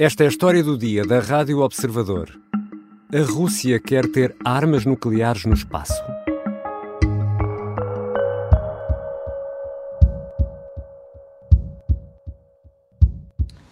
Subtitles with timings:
[0.00, 2.30] Esta é a história do dia da Rádio Observador.
[3.12, 6.00] A Rússia quer ter armas nucleares no espaço.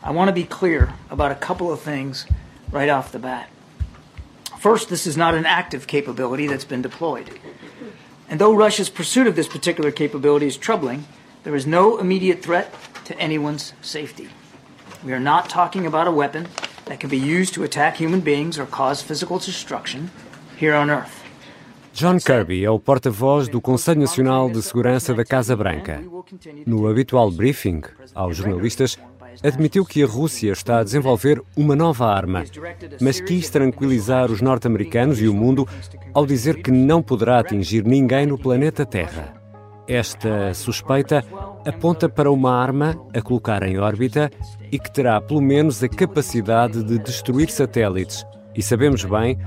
[0.03, 2.27] I want to be clear about a couple of things
[2.73, 3.49] right off the bat.
[4.59, 7.31] First, this is not an active capability that's been deployed.
[8.29, 11.05] And though Russia's pursuit of this particular capability is troubling,
[11.45, 12.75] there is no immediate threat
[13.05, 14.29] to anyone's safety.
[15.07, 16.49] We are not talking about a weapon
[16.87, 20.11] that can be used to attack human beings or cause physical destruction
[20.59, 21.23] here on Earth.
[21.93, 26.03] John Kirby é o porta-voz do Conselho Nacional de Segurança da Casa Branca.
[26.67, 27.83] No habitual briefing
[28.17, 28.99] aos jornalistas,
[29.45, 32.43] admitiu que a Rússia está a desenvolver uma nova arma,
[33.01, 35.69] mas quis tranquilizar os norte-americanos e o mundo
[36.13, 39.46] ao dizer que não poderá atingir ninguém no planeta Terra.
[39.89, 41.25] Esta suspeita
[41.65, 44.31] aponta para uma arma a colocar em órbita
[44.73, 48.25] e que terá pelo menos a capacidade de destruir satélites.
[48.55, 49.39] E sabemos bem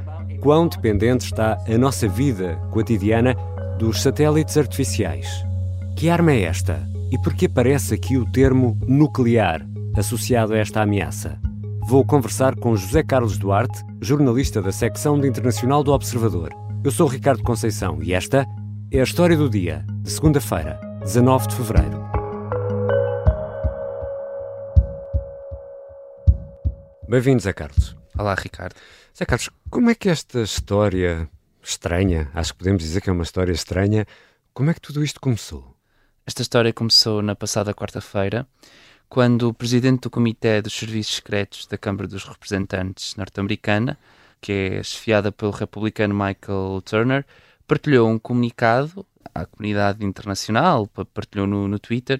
[0.41, 3.35] quão dependente está a nossa vida cotidiana
[3.77, 5.27] dos satélites artificiais.
[5.95, 6.87] Que arma é esta?
[7.11, 9.65] E por que aparece aqui o termo nuclear
[9.97, 11.39] associado a esta ameaça?
[11.87, 16.53] Vou conversar com José Carlos Duarte, jornalista da secção de internacional do Observador.
[16.83, 18.45] Eu sou Ricardo Conceição e esta
[18.91, 22.09] é a história do dia, de segunda-feira, 19 de fevereiro.
[27.07, 27.95] Bem-vindo, Zé Carlos.
[28.17, 28.73] Olá, Ricardo.
[29.15, 31.29] Zé Carlos, como é que esta história
[31.61, 34.07] estranha, acho que podemos dizer que é uma história estranha,
[34.55, 35.75] como é que tudo isto começou?
[36.25, 38.47] Esta história começou na passada quarta-feira,
[39.07, 43.99] quando o presidente do Comitê dos Serviços Secretos da Câmara dos Representantes norte-americana,
[44.41, 47.23] que é chefiada pelo republicano Michael Turner,
[47.69, 52.19] partilhou um comunicado à comunidade internacional, partilhou no, no Twitter,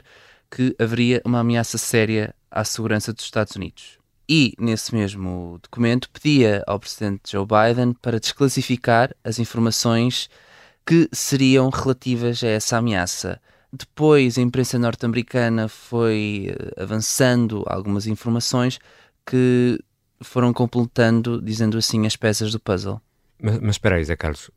[0.50, 6.64] que haveria uma ameaça séria à segurança dos Estados Unidos e, nesse mesmo documento, pedia
[6.68, 10.30] ao presidente Joe Biden para desclassificar as informações
[10.86, 13.42] que seriam relativas a essa ameaça.
[13.74, 18.80] Depois, a imprensa norte-americana foi eh, avançando algumas informações
[19.26, 19.80] que
[20.22, 23.02] foram completando, dizendo assim, as peças do puzzle.
[23.42, 24.52] Mas, mas espera aí, Zé Carlos,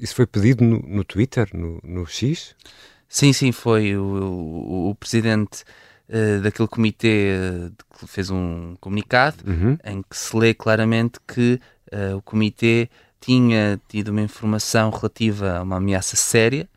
[0.00, 2.54] isso foi pedido no, no Twitter, no, no, X?
[3.08, 3.96] Sim, sim, foi.
[3.96, 5.62] O, o, o presidente
[6.08, 9.78] uh, daquele comitê uh, fez um comunicado uhum.
[9.84, 11.60] em que se lê claramente que
[11.92, 12.88] uh, o comitê
[13.20, 16.68] tinha tido uma informação relativa a uma ameaça séria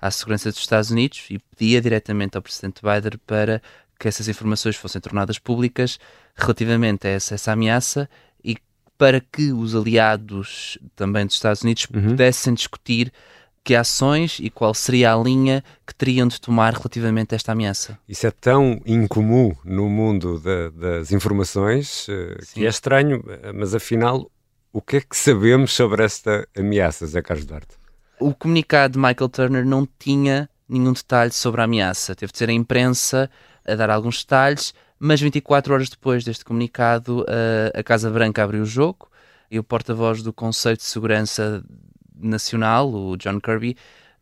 [0.00, 3.62] à segurança dos Estados Unidos e pedia diretamente ao presidente Biden para
[3.98, 5.98] que essas informações fossem tornadas públicas
[6.36, 8.08] relativamente a essa, essa ameaça
[8.96, 12.10] para que os aliados também dos Estados Unidos uhum.
[12.10, 13.12] pudessem discutir
[13.64, 17.98] que ações e qual seria a linha que teriam de tomar relativamente a esta ameaça.
[18.06, 23.24] Isso é tão incomum no mundo da, das informações uh, que é estranho,
[23.54, 24.30] mas afinal,
[24.70, 27.74] o que é que sabemos sobre esta ameaça, Zé Carlos Duarte?
[28.20, 32.14] O comunicado de Michael Turner não tinha nenhum detalhe sobre a ameaça.
[32.14, 33.30] Teve de ser a imprensa
[33.66, 38.62] a dar alguns detalhes, mas 24 horas depois deste comunicado, uh, a Casa Branca abriu
[38.62, 39.08] o jogo
[39.50, 41.62] e o porta-voz do Conselho de Segurança
[42.18, 43.76] Nacional, o John Kirby,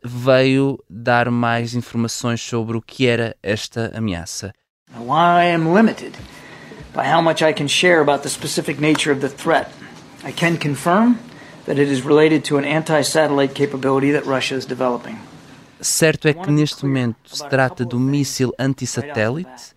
[0.05, 4.53] veio dar mais informações sobre o que era esta ameaça.
[4.95, 6.13] I am limited
[6.95, 9.71] by how much I can share about the specific nature of the threat,
[10.25, 11.17] I can confirm
[11.67, 15.17] that it is related to an anti-satellite capability that Russia is developing.
[15.81, 19.75] Certo é que neste momento se trata de um míssil anti-satélite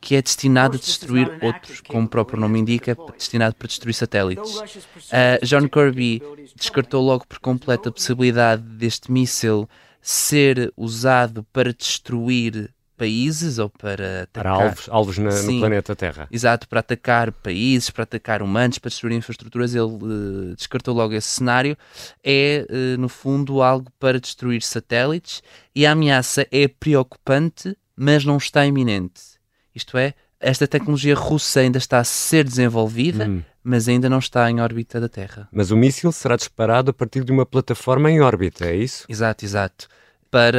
[0.00, 4.56] que é destinado a destruir outros, como o próprio nome indica, destinado para destruir satélites.
[4.56, 6.22] Uh, John Kirby
[6.54, 9.68] descartou logo por completo a possibilidade deste míssil
[10.00, 14.42] ser usado para destruir países ou para atacar...
[14.42, 16.28] Para alvos, alvos na, Sim, no planeta Terra.
[16.30, 21.28] Exato, para atacar países, para atacar humanos, para destruir infraestruturas, ele uh, descartou logo esse
[21.28, 21.76] cenário.
[22.24, 25.42] É, uh, no fundo, algo para destruir satélites
[25.74, 29.37] e a ameaça é preocupante, mas não está iminente.
[29.78, 33.42] Isto é, esta tecnologia russa ainda está a ser desenvolvida, hum.
[33.62, 35.48] mas ainda não está em órbita da Terra.
[35.52, 39.04] Mas o míssil será disparado a partir de uma plataforma em órbita, é isso?
[39.08, 39.88] Exato, exato.
[40.30, 40.58] Para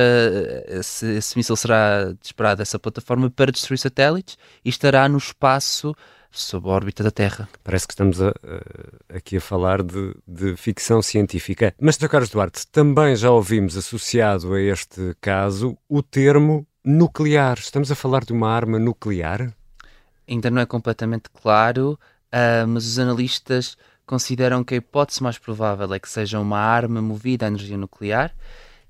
[0.70, 5.94] esse, esse míssil será disparado dessa plataforma para destruir satélites e estará no espaço
[6.32, 7.50] sob a órbita da Terra.
[7.62, 11.74] Parece que estamos a, a, aqui a falar de, de, ficção científica.
[11.80, 12.10] Mas, Sr.
[12.10, 17.60] Carlos Duarte, também já ouvimos associado a este caso o termo nuclear.
[17.60, 19.54] Estamos a falar de uma arma nuclear?
[20.28, 22.00] Ainda não é completamente claro,
[22.34, 23.78] uh, mas os analistas
[24.08, 28.34] consideram que a hipótese mais provável é que seja uma arma movida à energia nuclear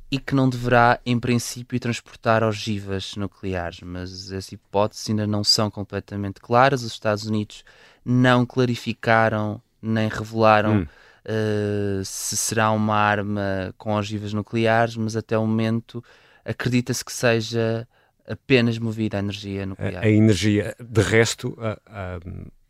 [0.09, 5.69] e que não deverá, em princípio, transportar ogivas nucleares, mas as hipóteses ainda não são
[5.69, 6.83] completamente claras.
[6.83, 7.65] Os Estados Unidos
[8.03, 10.87] não clarificaram nem revelaram hum.
[11.25, 16.03] uh, se será uma arma com ogivas nucleares, mas até o momento
[16.49, 17.87] acredita-se que seja
[18.27, 20.03] apenas movida a energia nuclear.
[20.03, 22.19] A, a energia, de resto, a, a,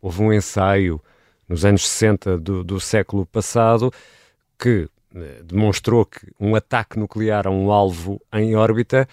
[0.00, 1.00] houve um ensaio
[1.48, 3.92] nos anos 60 do, do século passado
[4.58, 9.08] que eh, demonstrou que um ataque nuclear a um alvo em órbita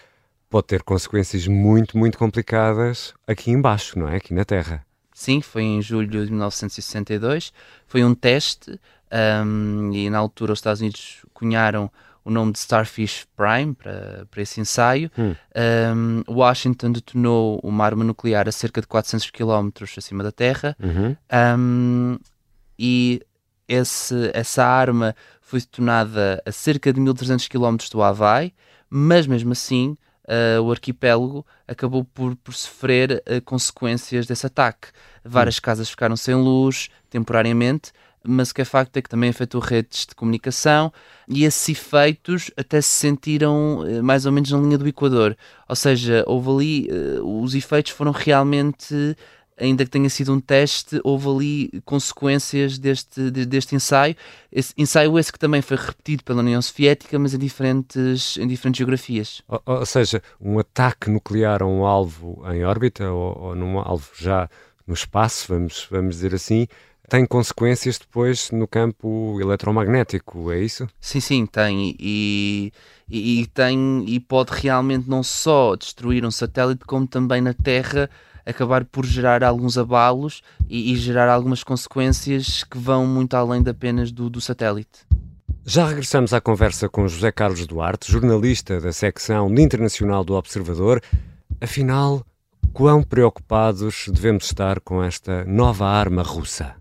[0.50, 4.18] pode ter consequências muito, muito complicadas aqui embaixo, não é?
[4.18, 4.86] Aqui na Terra.
[5.14, 7.52] Sim, foi em julho de 1962.
[7.88, 8.80] Foi um teste
[9.46, 11.90] um, e na altura os Estados Unidos cunharam
[12.28, 15.10] o nome de Starfish Prime para, para esse ensaio.
[15.18, 15.34] Hum.
[15.96, 21.16] Um, Washington detonou uma arma nuclear a cerca de 400 km acima da Terra uhum.
[21.58, 22.20] um,
[22.78, 23.22] e
[23.66, 28.54] esse, essa arma foi detonada a cerca de 1300 km do Havaí,
[28.90, 29.98] mas mesmo assim
[30.28, 34.90] uh, o arquipélago acabou por, por sofrer uh, consequências desse ataque.
[35.24, 35.62] Várias hum.
[35.64, 37.94] casas ficaram sem luz temporariamente,
[38.28, 40.92] mas que é facto é que também afetou redes de comunicação
[41.28, 45.36] e esses efeitos até se sentiram uh, mais ou menos na linha do Equador.
[45.68, 46.90] Ou seja, houve ali,
[47.22, 49.16] os efeitos foram realmente
[49.58, 54.16] ainda que tenha sido um teste, houve ali consequências deste, deste ensaio.
[54.52, 58.78] Esse ensaio esse que também foi repetido pela União Soviética, mas em diferentes, em diferentes
[58.78, 59.42] geografias.
[59.48, 64.10] Ou, ou seja, um ataque nuclear a um alvo em órbita ou, ou num alvo
[64.16, 64.48] já
[64.88, 66.68] no espaço, vamos, vamos dizer assim,
[67.10, 70.88] tem consequências depois no campo eletromagnético, é isso?
[71.00, 71.96] Sim, sim, tem.
[72.00, 72.72] E,
[73.10, 78.10] e, e, tem e pode realmente não só destruir um satélite, como também na Terra
[78.46, 83.70] acabar por gerar alguns abalos e, e gerar algumas consequências que vão muito além de
[83.70, 85.06] apenas do, do satélite.
[85.66, 91.02] Já regressamos à conversa com José Carlos Duarte, jornalista da secção internacional do Observador.
[91.60, 92.26] Afinal,
[92.78, 96.76] quão preocupados devemos estar com esta nova arma russa?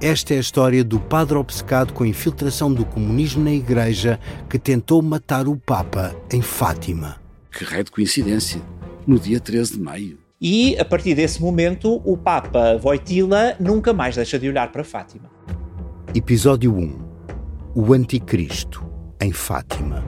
[0.00, 4.56] Esta é a história do padre obcecado com a infiltração do comunismo na Igreja que
[4.56, 7.20] tentou matar o Papa em Fátima.
[7.50, 8.62] Que raio de coincidência!
[9.04, 10.18] No dia 13 de maio.
[10.40, 15.28] E, a partir desse momento, o Papa Voitila nunca mais deixa de olhar para Fátima.
[16.14, 17.11] Episódio 1
[17.74, 18.84] O Anticristo,
[19.20, 20.04] em Fátima.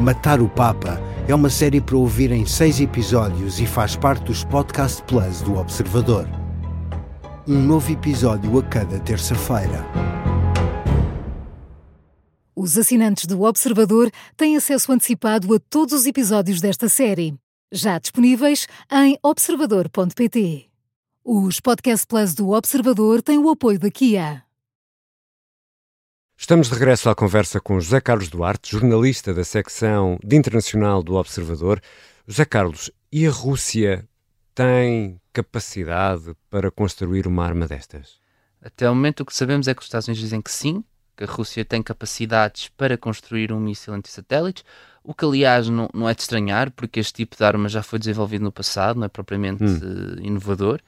[0.00, 4.44] Matar o Papa é uma série para ouvir em seis episódios e faz parte dos
[4.44, 6.28] Podcast Plus do Observador
[7.46, 9.84] um novo episódio a cada terça-feira.
[12.54, 17.34] Os assinantes do Observador têm acesso antecipado a todos os episódios desta série,
[17.72, 20.66] já disponíveis em observador.pt.
[21.24, 24.44] Os Podcast Plus do Observador têm o apoio da Kia.
[26.42, 31.14] Estamos de regresso à conversa com José Carlos Duarte, jornalista da secção de Internacional do
[31.14, 31.80] Observador.
[32.26, 34.08] José Carlos, e a Rússia
[34.52, 38.18] tem capacidade para construir uma arma destas?
[38.60, 40.82] Até o momento o que sabemos é que os Estados Unidos dizem que sim,
[41.16, 44.64] que a Rússia tem capacidades para construir um míssil anti-satélites,
[45.04, 48.00] o que aliás não, não, é de estranhar, porque este tipo de arma já foi
[48.00, 49.78] desenvolvido no passado, não é propriamente hum.
[49.78, 50.80] uh, inovador.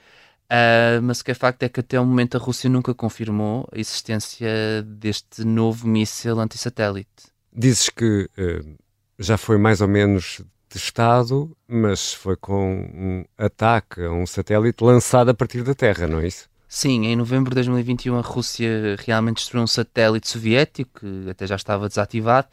[0.44, 3.67] Uh, mas o que é facto é que até o momento a Rússia nunca confirmou
[3.73, 7.08] a existência deste novo míssil anti-satélite.
[7.52, 8.76] Dizes que uh,
[9.19, 15.30] já foi mais ou menos testado, mas foi com um ataque a um satélite lançado
[15.30, 16.49] a partir da Terra, não é isso?
[16.69, 21.54] Sim, em novembro de 2021 a Rússia realmente destruiu um satélite soviético que até já
[21.54, 22.49] estava desativado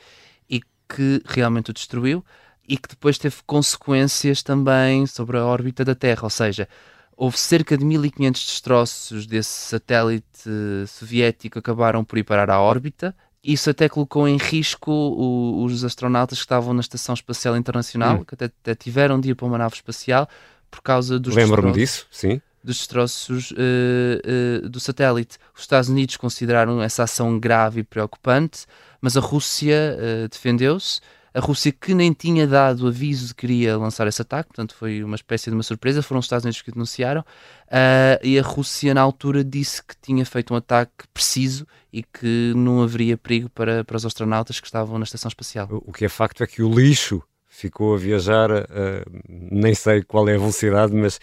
[0.48, 2.24] e que realmente o destruiu
[2.68, 6.70] e que depois teve consequências também sobre a órbita da Terra, ou seja,
[7.22, 10.26] houve cerca de 1500 destroços desse satélite
[10.88, 15.84] soviético que acabaram por ir parar à órbita isso até colocou em risco o, os
[15.84, 18.24] astronautas que estavam na Estação Espacial Internacional, hum.
[18.24, 20.30] que até, até, tiveram de ir para uma nave espacial
[20.70, 22.40] por causa dos Lembro-me disso, sim.
[22.64, 23.56] Dos destroços uh,
[24.66, 25.38] uh, do satélite.
[25.56, 28.68] Os Estados Unidos consideraram essa ação grave e preocupante,
[29.02, 31.02] mas a Rússia uh, defendeu-se.
[31.34, 35.04] A Rússia, que nem tinha dado aviso de que queria lançar esse ataque, portanto foi
[35.04, 38.94] uma espécie de uma surpresa, foram os Estados Unidos que denunciaram, uh, e a Rússia
[38.94, 43.84] na altura disse que tinha feito um ataque preciso e que não haveria perigo para,
[43.84, 45.68] para os astronautas que estavam na estação espacial.
[45.72, 48.66] O que é facto é que o lixo ficou a viajar, uh,
[49.28, 51.20] nem sei qual é a velocidade, mas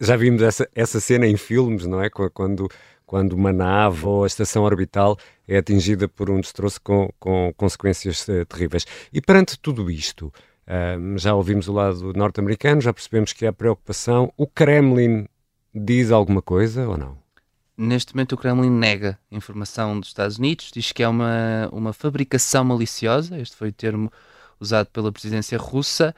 [0.00, 2.08] já vimos essa, essa cena em filmes, não é?
[2.08, 2.68] Quando
[3.10, 8.22] quando uma nave ou a estação orbital é atingida por um destroço com, com consequências
[8.28, 8.86] uh, terríveis.
[9.12, 10.32] E perante tudo isto,
[11.16, 14.32] já ouvimos o lado norte-americano, já percebemos que há preocupação.
[14.36, 15.26] O Kremlin
[15.74, 17.18] diz alguma coisa ou não?
[17.76, 22.62] Neste momento, o Kremlin nega informação dos Estados Unidos, diz que é uma, uma fabricação
[22.62, 24.12] maliciosa, este foi o termo
[24.60, 26.14] usado pela presidência russa,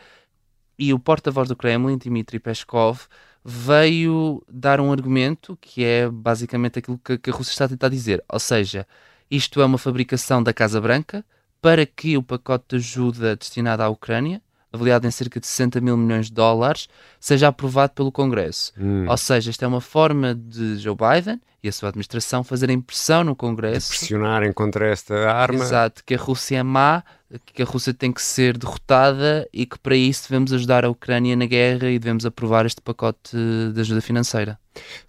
[0.79, 3.07] e o porta-voz do Kremlin, Dmitry Peskov,
[3.45, 7.89] veio dar um argumento que é basicamente aquilo que, que a Rússia está a tentar
[7.89, 8.87] dizer, ou seja,
[9.31, 11.25] isto é uma fabricação da Casa Branca
[11.61, 15.97] para que o pacote de ajuda destinado à Ucrânia avaliado em cerca de 60 mil
[15.97, 16.89] milhões de dólares,
[17.21, 18.73] seja aprovado pelo Congresso.
[18.79, 19.07] Hum.
[19.09, 23.23] Ou seja, isto é uma forma de Joe Biden e a sua administração fazerem pressão
[23.23, 23.93] no Congresso.
[23.93, 25.63] De pressionarem contra esta arma.
[25.63, 27.05] Exato, que a Rússia é má,
[27.47, 31.35] que a Rússia tem que ser derrotada e que para isso devemos ajudar a Ucrânia
[31.37, 33.37] na guerra e devemos aprovar este pacote
[33.75, 34.59] de ajuda financeira.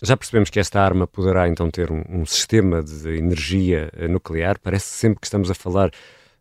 [0.02, 4.60] Já percebemos que esta arma poderá então ter um, um sistema de energia nuclear.
[4.60, 5.92] Parece sempre que estamos a falar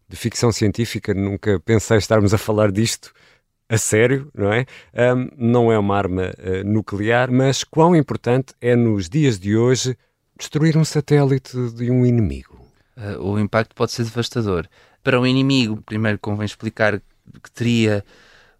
[0.09, 3.13] de ficção científica, nunca pensei estarmos a falar disto
[3.73, 4.67] a sério, não é?
[5.15, 9.97] Um, não é uma arma uh, nuclear, mas quão importante é nos dias de hoje
[10.39, 12.61] destruir um satélite de um inimigo?
[12.95, 14.69] Uh, o impacto pode ser devastador.
[15.03, 17.01] Para o inimigo, primeiro convém explicar
[17.43, 18.05] que teria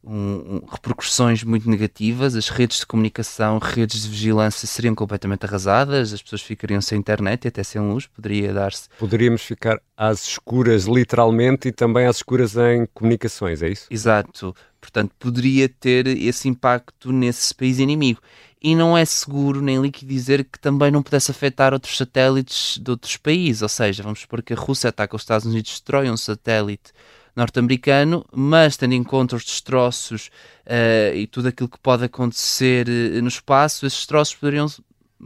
[0.05, 6.13] um, um, repercussões muito negativas, as redes de comunicação, redes de vigilância seriam completamente arrasadas,
[6.13, 8.89] as pessoas ficariam sem internet e até sem luz, poderia dar-se.
[8.99, 13.87] Poderíamos ficar às escuras, literalmente, e também às escuras em comunicações, é isso?
[13.91, 14.55] Exato.
[14.81, 18.21] Portanto, poderia ter esse impacto nesse país inimigo.
[18.63, 22.91] E não é seguro nem líquido dizer que também não pudesse afetar outros satélites de
[22.91, 23.63] outros países.
[23.63, 26.93] Ou seja, vamos supor que a Rússia ataca os Estados Unidos, destrói um satélite
[27.35, 30.31] norte-americano, mas tendo em conta os destroços
[30.67, 34.67] uh, e tudo aquilo que pode acontecer uh, no espaço, esses destroços poderiam,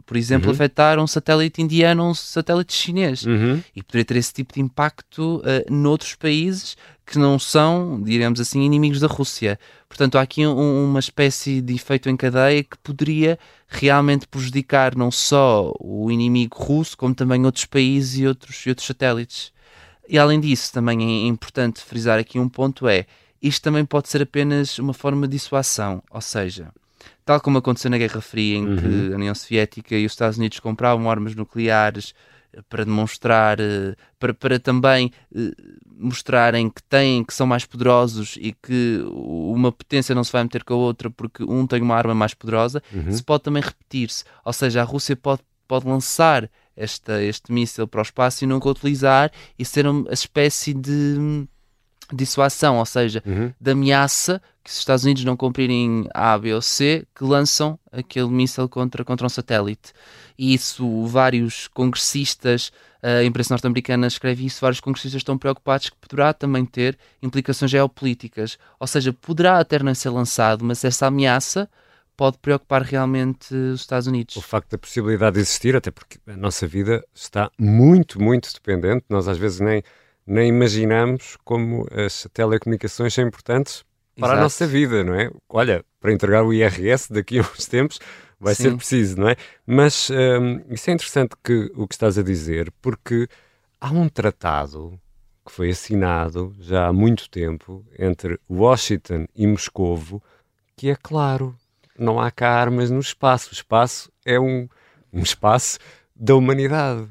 [0.05, 0.55] por exemplo, uhum.
[0.55, 3.25] afetar um satélite indiano ou um satélite chinês.
[3.25, 3.63] Uhum.
[3.75, 6.77] E poderia ter esse tipo de impacto uh, noutros países
[7.07, 9.59] que não são, diremos assim, inimigos da Rússia.
[9.89, 13.39] Portanto, há aqui um, uma espécie de efeito em cadeia que poderia
[13.69, 18.87] realmente prejudicar não só o inimigo russo, como também outros países e outros, e outros
[18.87, 19.53] satélites.
[20.09, 23.07] E além disso, também é importante frisar aqui um ponto: é
[23.41, 26.69] isto também pode ser apenas uma forma de dissuasão, ou seja,
[27.25, 28.77] tal como aconteceu na Guerra Fria, em uhum.
[28.77, 32.15] que a União Soviética e os Estados Unidos compravam armas nucleares
[32.53, 35.53] eh, para demonstrar, eh, para, para também eh,
[35.99, 40.65] mostrarem que têm, que são mais poderosos e que uma potência não se vai meter
[40.65, 43.13] com a outra porque um tem uma arma mais poderosa, uhum.
[43.13, 44.25] se pode também repetir-se.
[44.45, 48.69] Ou seja, a Rússia pode, pode lançar esta, este míssil para o espaço e nunca
[48.69, 51.47] utilizar e ser uma espécie de
[52.13, 53.53] dissuasão, ou seja, uhum.
[53.61, 57.79] de ameaça que se os Estados Unidos não cumprirem A, B ou C, que lançam
[57.93, 59.93] aquele míssil contra, contra um satélite.
[60.37, 62.73] E isso, vários congressistas,
[63.03, 68.59] a imprensa norte-americana escreve isso, vários congressistas estão preocupados que poderá também ter implicações geopolíticas.
[68.81, 71.69] Ou seja, poderá até não ser lançado, mas essa ameaça
[72.17, 74.35] pode preocupar realmente os Estados Unidos.
[74.35, 79.05] O facto da possibilidade de existir, até porque a nossa vida está muito, muito dependente,
[79.09, 79.83] nós às vezes nem,
[80.27, 83.85] nem imaginamos como as telecomunicações são importantes
[84.17, 84.39] para Exato.
[84.39, 85.31] a nossa vida, não é?
[85.49, 87.99] Olha, para entregar o IRS daqui a uns tempos
[88.41, 88.65] vai Sim.
[88.65, 89.37] ser preciso, não é?
[89.67, 93.29] Mas hum, isso é interessante que, o que estás a dizer, porque
[93.81, 94.99] há um tratado
[95.45, 100.23] que foi assinado já há muito tempo entre Washington e Moscovo
[100.77, 101.57] que é claro,
[101.99, 103.49] não há cá armas no espaço.
[103.51, 104.69] O espaço é um,
[105.11, 105.79] um espaço
[106.15, 107.09] da humanidade.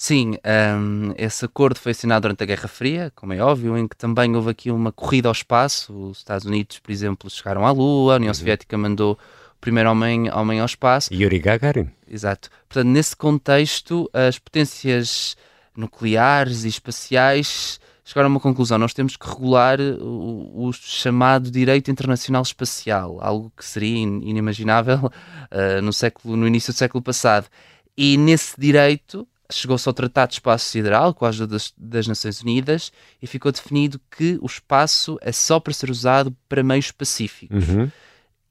[0.00, 0.36] Sim,
[0.78, 4.36] um, esse acordo foi assinado durante a Guerra Fria, como é óbvio, em que também
[4.36, 5.92] houve aqui uma corrida ao espaço.
[5.92, 8.34] Os Estados Unidos, por exemplo, chegaram à Lua, a União uhum.
[8.34, 11.12] Soviética mandou o primeiro homem, homem ao espaço.
[11.12, 11.90] Yuri Gagarin.
[12.08, 12.48] Exato.
[12.68, 15.36] Portanto, nesse contexto, as potências
[15.76, 18.78] nucleares e espaciais chegaram a uma conclusão.
[18.78, 25.82] Nós temos que regular o, o chamado direito internacional espacial, algo que seria inimaginável uh,
[25.82, 27.48] no, século, no início do século passado.
[27.96, 32.42] E nesse direito chegou-se ao Tratado de Espaço Sideral, com a ajuda das, das, Nações
[32.42, 37.68] Unidas, e ficou definido que o espaço é só para ser usado para meios pacíficos.
[37.68, 37.90] Uhum.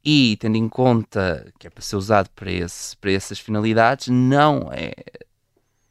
[0.04, 4.72] E, tendo em conta que é para ser usado para, esse, para essas finalidades, não
[4.72, 4.94] é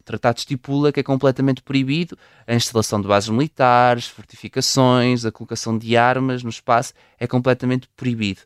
[0.05, 5.97] tratado estipula que é completamente proibido a instalação de bases militares, fortificações, a colocação de
[5.97, 8.41] armas no espaço, é completamente proibido.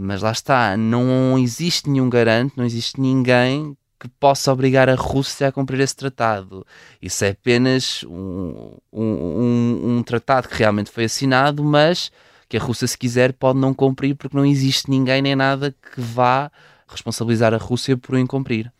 [0.00, 5.48] Mas lá está, não existe nenhum garante, não existe ninguém que possa obrigar a Rússia
[5.48, 6.66] a cumprir esse tratado.
[7.00, 12.10] Isso é apenas um, um, um, tratado que realmente foi assinado, mas
[12.48, 16.00] que a Rússia, se quiser, pode não cumprir porque não existe ninguém nem nada que
[16.00, 16.50] vá
[16.86, 18.70] responsabilizar a Rússia por o incumprir.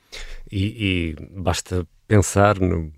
[0.51, 2.93] E, e basta pensar no,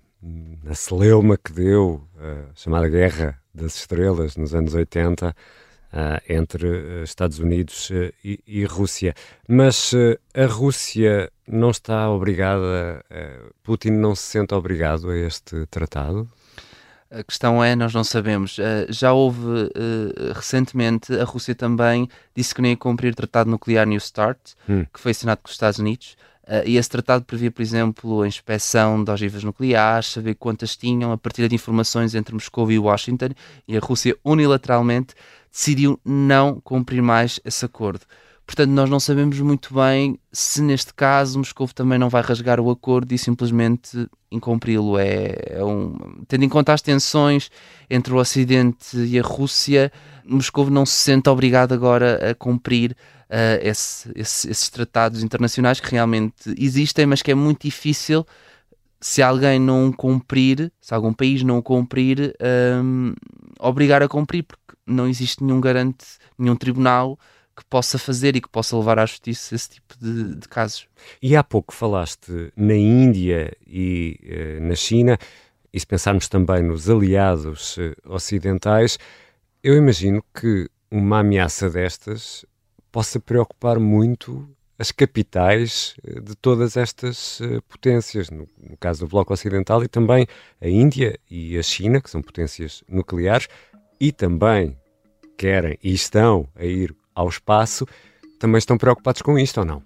[0.63, 5.33] na celeuma que deu a chamada Guerra das Estrelas nos anos 80, uh,
[6.27, 9.15] entre Estados Unidos uh, e, e, Rússia.
[9.47, 9.93] Mas
[10.33, 13.03] a Rússia não está obrigada,
[13.63, 16.29] Putin não se sente obrigado a este tratado?
[17.09, 18.57] A questão é, nós não sabemos.
[18.89, 19.71] já houve
[20.35, 24.37] recentemente, a Rússia também disse que nem ia cumprir o Tratado Nuclear New START,
[24.69, 24.85] hum.
[24.93, 26.15] que foi assinado com os Estados Unidos.
[26.65, 31.17] E esse tratado previa, por exemplo, a inspeção de ogivas nucleares, saber quantas tinham, a
[31.17, 33.29] partilha de informações entre Moscou e Washington,
[33.67, 35.13] e a Rússia unilateralmente
[35.51, 38.01] decidiu não cumprir mais esse acordo.
[38.49, 42.71] Portanto, nós não sabemos muito bem se neste caso Moscou também não vai rasgar o
[42.71, 44.97] acordo e simplesmente incumpri-lo.
[44.97, 47.51] É, é um, tendo em conta as tensões
[47.87, 49.91] entre o Ocidente e a Rússia,
[50.25, 52.97] Moscou não se sente obrigado agora a cumprir
[53.29, 58.25] uh, esse, esse, esses tratados internacionais que realmente existem, mas que é muito difícil
[59.01, 62.35] se alguém não cumprir, se algum país não cumprir,
[62.83, 63.13] um,
[63.59, 66.05] obrigar a cumprir, porque não existe nenhum garante,
[66.37, 67.19] nenhum tribunal
[67.55, 70.87] que possa fazer e que possa levar à justiça esse tipo de, de casos.
[71.21, 75.17] E há pouco falaste na Índia e uh, na China,
[75.73, 78.97] e se pensarmos também nos aliados uh, ocidentais,
[79.61, 82.45] eu imagino que uma ameaça destas
[82.91, 84.49] possa preocupar muito
[84.79, 89.89] as capitais eh, de todas estas uh, potências, no, no, caso do Bloco Ocidental, e
[89.89, 90.25] também
[90.61, 93.49] a Índia e a China, que são potências nucleares,
[93.99, 94.77] e também
[95.37, 97.85] querem e estão a ir ao espaço,
[98.39, 99.83] também estão preocupados com isto ou não?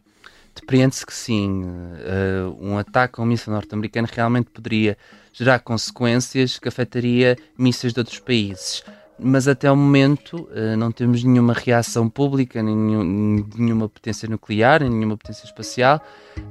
[0.54, 1.64] Depreende-se que sim.
[1.64, 4.96] Uh, um ataque a um míssil norte-americano realmente poderia
[5.34, 8.84] gerar consequências que afetaria mísseis de outros países
[9.20, 15.17] mas até o momento uh, não temos nenhuma reação pública, nenhum, nenhuma potência nuclear, nenhuma
[15.17, 16.01] potência espacial,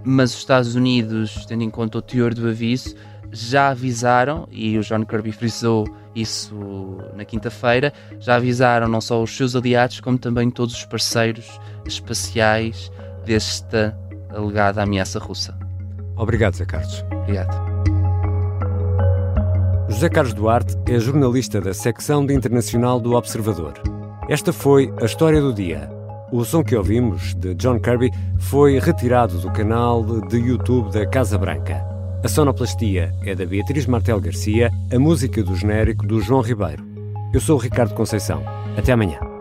[0.04, 2.94] mas os Estados Unidos, tendo em conta o teor do aviso,
[3.30, 9.34] já avisaram, e o John Kirby frisou isso na quinta-feira, já avisaram não só os
[9.34, 12.92] seus aliados, como também todos os parceiros espaciais
[13.24, 15.56] desta alegada ameaça russa.
[16.16, 17.04] Obrigado, Zé Carlos.
[17.10, 17.71] Obrigado.
[19.92, 23.74] José Carlos Duarte é jornalista da secção de internacional do Observador.
[24.26, 25.88] Esta foi a história do dia.
[26.32, 31.36] O som que ouvimos, de John Kirby, foi retirado do canal de YouTube da Casa
[31.36, 31.84] Branca.
[32.24, 36.82] A sonoplastia é da Beatriz Martel Garcia, a música do genérico do João Ribeiro.
[37.34, 38.42] Eu sou o Ricardo Conceição.
[38.76, 39.31] Até amanhã.